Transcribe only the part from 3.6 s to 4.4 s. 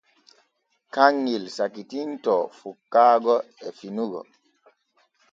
e finugo.